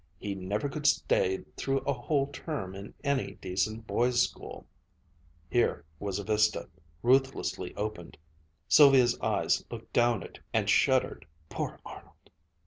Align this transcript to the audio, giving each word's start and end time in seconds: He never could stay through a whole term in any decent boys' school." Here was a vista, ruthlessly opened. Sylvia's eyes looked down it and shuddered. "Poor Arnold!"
He 0.19 0.33
never 0.33 0.67
could 0.67 0.87
stay 0.87 1.45
through 1.57 1.81
a 1.81 1.93
whole 1.93 2.25
term 2.25 2.73
in 2.73 2.95
any 3.03 3.33
decent 3.35 3.85
boys' 3.85 4.19
school." 4.23 4.65
Here 5.47 5.85
was 5.99 6.17
a 6.17 6.23
vista, 6.23 6.67
ruthlessly 7.03 7.71
opened. 7.75 8.17
Sylvia's 8.67 9.15
eyes 9.19 9.63
looked 9.69 9.93
down 9.93 10.23
it 10.23 10.39
and 10.55 10.67
shuddered. 10.67 11.27
"Poor 11.49 11.77
Arnold!" 11.85 12.31